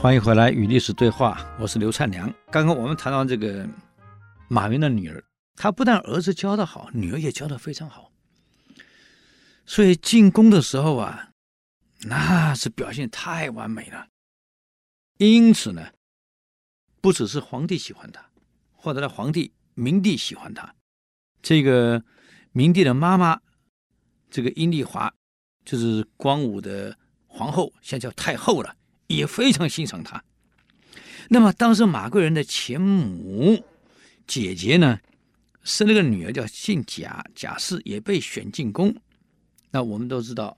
[0.00, 2.32] 欢迎回来与历史对话，我是刘灿良。
[2.52, 3.68] 刚刚我们谈到这个
[4.46, 5.24] 马云的女儿，
[5.56, 8.12] 她不但儿子教的好，女儿也教的非常好。
[9.66, 11.30] 所以进宫的时候啊，
[12.02, 14.06] 那是表现太完美了。
[15.16, 15.88] 因此呢，
[17.00, 18.24] 不只是皇帝喜欢她，
[18.70, 20.72] 或者呢，皇帝明帝喜欢她，
[21.42, 22.04] 这个
[22.52, 23.40] 明帝的妈妈，
[24.30, 25.12] 这个阴丽华，
[25.64, 26.96] 就是光武的
[27.26, 28.76] 皇后，现在叫太后了。
[29.08, 30.22] 也非常欣赏他。
[31.28, 33.62] 那么当时马贵人的前母
[34.26, 35.00] 姐姐呢，
[35.62, 38.94] 生了个女儿叫姓贾，贾氏也被选进宫。
[39.70, 40.56] 那我们都知道，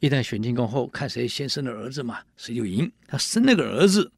[0.00, 2.90] 一旦选进宫后，看谁先生的儿子嘛，谁就赢。
[3.06, 4.10] 他生了个儿子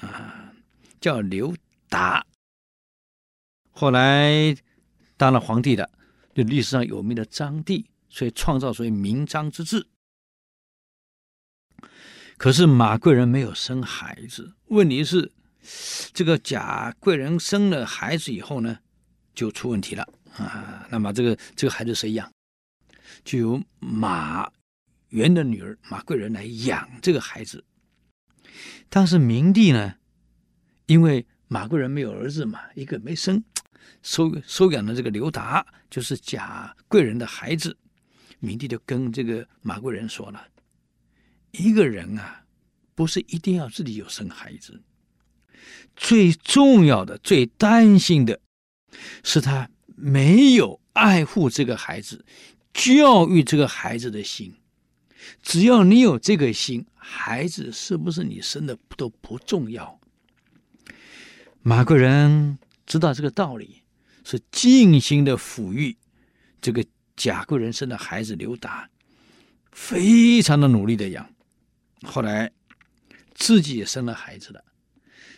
[0.00, 0.52] 啊，
[1.00, 1.54] 叫刘
[1.88, 2.26] 达。
[3.70, 4.56] 后来
[5.16, 5.88] 当了皇帝的，
[6.34, 9.86] 就历史上有名的章帝，所以创造所谓明章之治。
[12.38, 15.32] 可是马贵人没有生孩子，问题是，
[16.14, 18.78] 这个贾贵人生了孩子以后呢，
[19.34, 20.86] 就出问题了啊。
[20.88, 22.30] 那么这个这个孩子谁养？
[23.24, 24.48] 就由马
[25.08, 27.64] 援的女儿马贵人来养这个孩子。
[28.88, 29.96] 当时明帝呢，
[30.86, 33.42] 因为马贵人没有儿子嘛，一个没生，
[34.00, 37.76] 收收养了这个刘达，就是贾贵人的孩子。
[38.38, 40.46] 明帝就跟这个马贵人说了。
[41.52, 42.44] 一个人啊，
[42.94, 44.82] 不是一定要自己有生孩子，
[45.96, 48.40] 最重要的、最担心的，
[49.24, 52.24] 是他没有爱护这个孩子、
[52.72, 54.54] 教育这个孩子的心。
[55.42, 59.98] 只要你有这个心，孩子是不是你生的都不重要。
[61.62, 63.82] 马贵人知道这个道理，
[64.24, 65.96] 是尽心的抚育
[66.60, 66.84] 这个
[67.16, 68.88] 贾贵人生的孩子刘达，
[69.72, 71.28] 非常的努力的养。
[72.06, 72.50] 后来
[73.34, 74.62] 自己也生了孩子了，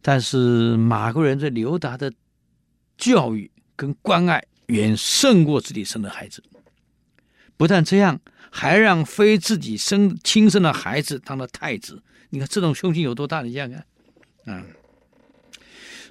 [0.00, 2.12] 但是马贵人对刘达的
[2.96, 6.42] 教育跟关爱远胜过自己生的孩子。
[7.56, 8.20] 不但这样，
[8.50, 12.02] 还让非自己生亲生的孩子当了太子。
[12.30, 13.42] 你看这种胸襟有多大？
[13.42, 13.86] 你想想看，
[14.46, 14.66] 嗯。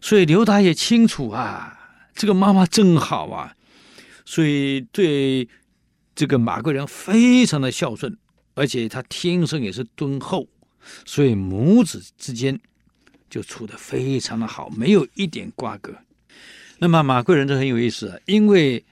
[0.01, 1.77] 所以刘达也清楚啊，
[2.13, 3.55] 这个妈妈真好啊，
[4.25, 5.47] 所以对
[6.13, 8.17] 这个马贵人非常的孝顺。
[8.55, 10.47] 而且他天生也是敦厚，
[11.05, 12.59] 所以母子之间
[13.29, 15.93] 就处得非常的好，没有一点瓜葛。
[16.77, 18.83] 那么马贵人就很有意思，因为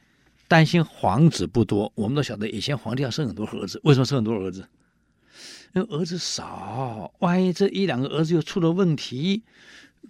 [0.47, 4.67] 担心皇子不多，我们都晓得以前皇帝要生很多儿子，为什么生很多儿子？
[5.73, 9.43] 因为儿子少，万一这一两个儿子又出了问题，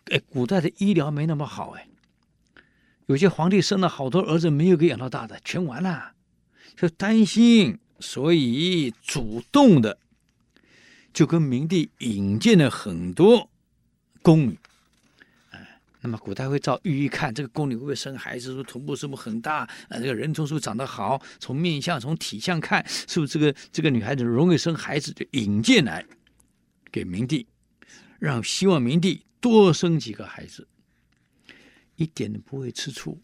[0.06, 1.88] 哎，古代的医疗没那么好哎，
[3.07, 6.13] 有些皇帝生了好多儿子没有给养到大的，全完了，
[6.75, 7.78] 就担心。
[8.01, 9.97] 所以主动的
[11.13, 13.50] 就跟明帝引荐了很多
[14.22, 14.57] 宫女，
[15.51, 26.06] 哎，那么古代会照御医看这个宫女会不会生孩子，说臀部是不是很大，啊，这个人中是不是长得好，从面相从体相看，是不是这个这个女孩子容易生孩子，就引荐来
[26.91, 27.45] 给明帝，
[28.19, 30.67] 让希望明帝多生几个孩子，
[31.97, 33.19] 一点都不会吃醋，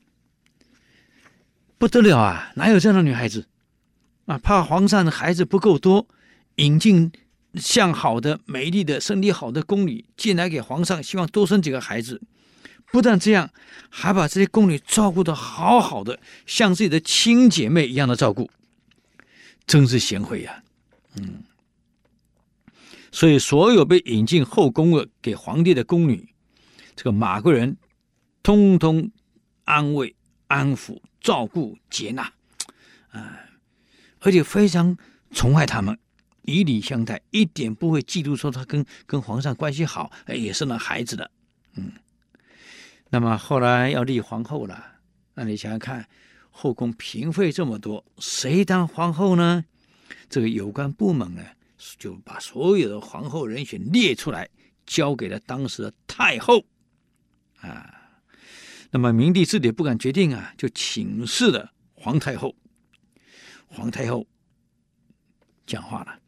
[1.78, 3.48] 不得了啊，哪有这样的女孩子？
[4.28, 6.06] 啊，怕皇上的孩子不够多，
[6.56, 7.12] 引进
[7.56, 12.22] 相好的、美丽的、身体好的宫女进来给皇上，希望多生几个孩子。
[12.92, 13.50] 不但这样，
[13.90, 18.50] 还把这些宫女照顾得好好的，像自己的亲姐妹一样的照顾，
[19.66, 20.62] 真是贤惠呀、
[21.16, 21.44] 嗯，
[23.12, 26.34] 所以所有被引进后宫的给皇帝的宫女，
[26.98, 27.78] 这个马贵人
[28.44, 29.10] 通通
[29.64, 30.14] 安慰、
[30.48, 32.34] 安抚、照顾、接纳，
[33.12, 33.47] 啊。
[34.20, 34.98] 而且非常
[35.32, 35.98] 宠爱他们，
[36.44, 41.30] 以礼相待，一点不会嫉妒说他跟跟皇上关系好，哎，也生了孩子的，
[41.76, 41.92] 嗯。
[43.10, 44.84] 那么后来要立皇后了，
[45.34, 46.08] 那你想想看，
[46.50, 49.64] 后宫嫔妃这么多，谁当皇后呢？
[50.30, 51.42] 这个有关部门呢，
[51.98, 54.50] 就把所有的皇后人选列出来，
[54.86, 56.64] 交给了当时的太后，
[57.62, 57.94] 啊。
[58.90, 62.56] 那么明帝自己不敢决定啊，就请示了皇太后。
[63.68, 64.26] 皇太后
[65.66, 66.20] 讲话了，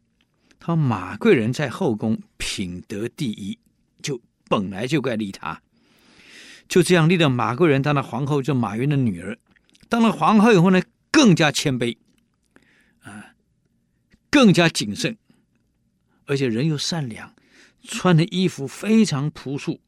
[0.58, 3.58] 他说：“马贵人在后宫品德第一，
[4.02, 5.60] 就本来就该立她。
[6.68, 9.38] 就这样立了马贵人当了皇后，就马云的女儿。
[9.88, 11.96] 当了皇后以后呢，更加谦卑，
[13.00, 13.34] 啊，
[14.30, 15.16] 更加谨慎，
[16.26, 17.34] 而且人又善良，
[17.82, 19.80] 穿的衣服非常朴素，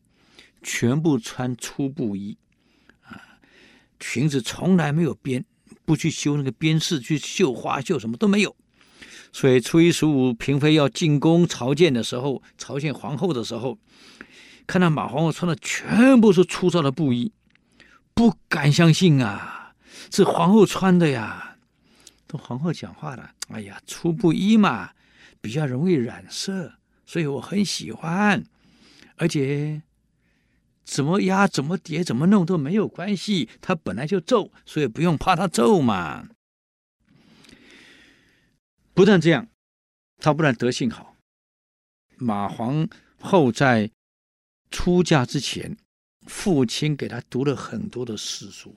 [0.62, 2.36] 全部穿粗布衣，
[3.02, 3.38] 啊，
[4.00, 5.44] 裙子从来没有编。”
[5.84, 8.54] 不去修那个边饰，去绣花绣什么都没有，
[9.32, 13.78] 所以初一十五，嫔妃要进宫朝见的时候，朝见皇后的时候，
[14.66, 17.32] 看到马皇后穿的全部是粗糙的布衣，
[18.14, 19.74] 不敢相信啊，
[20.10, 21.56] 是皇后穿的呀。
[22.26, 24.90] 跟皇后讲话了，哎呀，粗布衣嘛，
[25.42, 26.72] 比较容易染色，
[27.04, 28.42] 所以我很喜欢，
[29.16, 29.82] 而且
[30.84, 36.28] 怎么压、怎么叠、怎么弄都没有关系，它本来就皱，所以不用怕它皱嘛。
[38.94, 39.48] 不但这样，
[40.18, 41.16] 他不但德性好。
[42.18, 42.86] 马皇
[43.18, 43.90] 后在
[44.70, 45.76] 出嫁之前，
[46.26, 48.76] 父亲给他读了很多的诗书，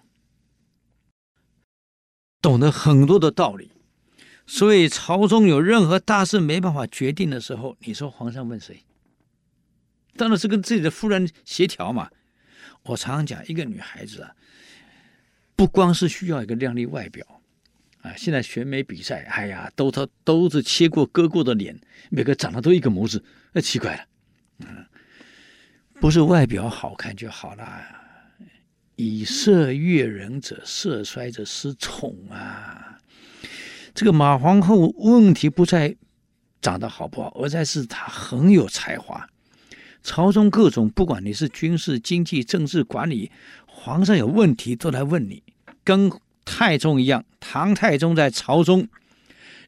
[2.42, 3.72] 懂得很多的道理。
[4.48, 8.86] 所以朝中有任何大事没办法决定的时候，你说皇上问谁？
[10.15, 12.09] 当然是跟自己的夫人协调嘛。
[12.83, 14.31] 我常常讲，一个女孩子啊，
[15.56, 17.25] 不光是需要一个靓丽外表。
[18.01, 21.75] 啊，现在选美比赛，哎呀，都他都是切过割过的脸，
[22.12, 24.06] 每个长得都一个模子，那奇怪了，
[24.59, 24.85] 嗯，
[26.00, 27.83] 不是外表好看就好了，
[28.95, 33.00] 以色悦人者，色衰则失宠啊。
[33.95, 35.95] 这个马皇后问题不在
[36.62, 39.27] 长得好不好，而在是她很有才华，
[40.06, 43.31] 朝中各种不管你是军事、经济、政治管理，
[43.66, 45.42] 皇上有问题都来问你，
[45.84, 46.12] 跟。
[46.48, 48.88] 太宗一样，唐太宗在朝中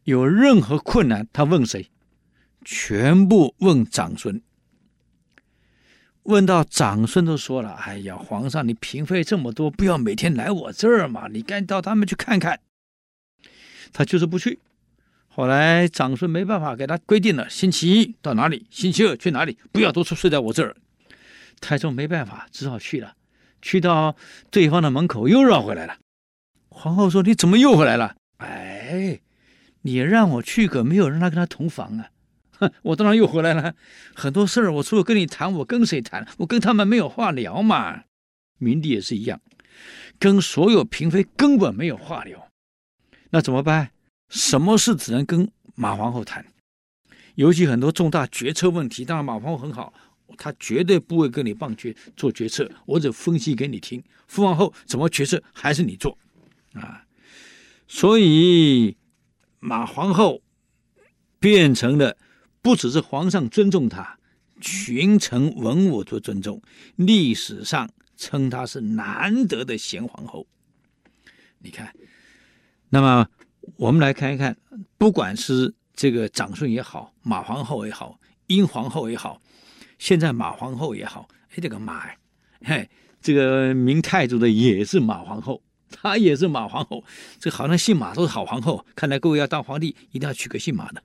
[0.03, 1.89] 有任何困难，他问谁？
[2.63, 4.39] 全部问长孙。
[6.21, 12.59] 问到长孙都说了：“哎呀，皇上，你嫔妃这么多，不要每天来我这儿嘛，你该到他们去看看。”
[13.91, 14.59] 他就是不去。
[15.37, 20.75] 后来长孙没办法，给他规定了：星期一到哪里，星期二去哪里，不要都睡在我这儿。
[21.61, 23.13] 太宗没办法，只好去了。
[23.61, 24.15] 去到
[24.49, 25.97] 对方的门口，又绕回来了。
[26.69, 28.15] 皇后说：“你怎么又回来了？
[28.37, 29.19] 哎，
[29.83, 32.09] 你让我去，可没有让他跟他同房啊！
[32.53, 33.75] 哼， 我当然又回来了。
[34.15, 36.27] 很多事儿，我除了跟你谈，我跟谁谈？
[36.37, 38.05] 我跟他们没有话聊嘛。
[38.57, 39.39] 明帝也是一样，
[40.17, 42.47] 跟所有嫔妃根本没有话聊。
[43.29, 43.91] 那怎么办？
[44.29, 46.45] 什么事只能跟马皇后谈，
[47.35, 49.05] 尤其很多重大决策问题。
[49.05, 49.93] 当然，马皇后很好，
[50.37, 54.03] 她绝对不会跟你棒决做决策，我只分析给你听。
[54.27, 56.17] 父皇后怎么决策，还是你做。”
[56.73, 57.05] 啊，
[57.87, 58.95] 所以
[59.59, 60.41] 马皇后
[61.39, 62.17] 变成了
[62.61, 64.19] 不只是皇上尊重她，
[64.59, 66.61] 群臣文武都尊重。
[66.97, 70.45] 历史上称她是难得的贤皇后。
[71.59, 71.95] 你看，
[72.89, 73.27] 那么
[73.75, 74.57] 我们来看一看，
[74.97, 79.41] 不管是这个长孙也好，马皇后也好，英皇后也好，
[79.99, 82.15] 现在马皇后也好，哎，这个马呀，
[82.63, 82.89] 嘿，
[83.21, 85.61] 这个明太祖的也是马皇后。
[85.89, 87.03] 她也是马皇后，
[87.39, 88.85] 这好像姓马都是好皇后。
[88.93, 91.01] 看来各位要当皇帝，一定要娶个姓马的。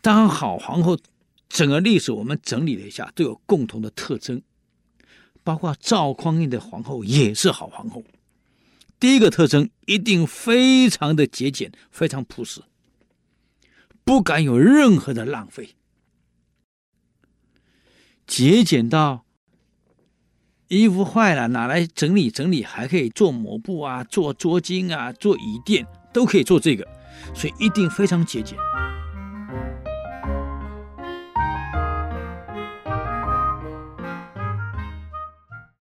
[0.00, 0.98] 当好皇后，
[1.48, 4.42] 整个历史我们整理了一下，都有共同的特征，
[5.44, 8.02] 包括赵匡胤的皇后也是好皇后。
[9.00, 12.62] 第一个特征一定非常的节俭，非常朴实，
[14.04, 15.74] 不敢有任何的浪费，
[18.26, 19.24] 节俭到。
[20.68, 26.86] 衣服坏了，拿来整理整理，还可以做抹布啊，做桌巾啊，做椅垫，都可以做这个，
[27.34, 28.56] 所以一定非常节俭。